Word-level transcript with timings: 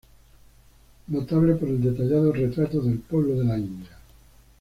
Notable 1.09 1.53
por 1.57 1.69
el 1.69 1.79
detallado 1.79 2.31
retrato 2.33 2.81
del 2.81 2.97
pueblo 3.01 3.35
de 3.35 3.43
la 3.45 3.59
India. 3.59 3.97